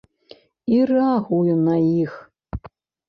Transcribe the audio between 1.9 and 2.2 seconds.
іх.